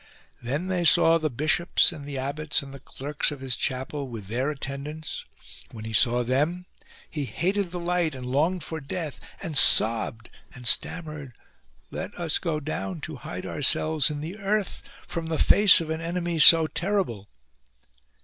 [0.41, 4.29] Then they saw the bishops and the abbots and the clerks of his chapel with
[4.29, 5.25] their attendants.
[5.69, 6.65] When he saw them
[7.07, 11.33] he hated the light and longed for death, and sobbed and stammered,"
[11.91, 16.01] Let us go down to hide ourselves in the earth from the face of an
[16.01, 17.29] enemy so terrible."